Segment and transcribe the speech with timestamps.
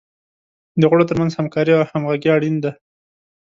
[0.79, 2.71] د غړو تر منځ همکاري او همغږي اړین دی.